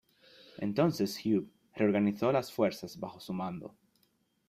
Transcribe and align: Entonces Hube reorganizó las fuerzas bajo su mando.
Entonces 0.57 1.23
Hube 1.23 1.47
reorganizó 1.75 2.31
las 2.31 2.51
fuerzas 2.51 2.99
bajo 2.99 3.19
su 3.19 3.33
mando. 3.33 3.75